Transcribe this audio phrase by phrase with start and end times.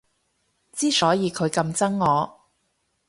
[0.73, 2.47] 之所以佢咁憎我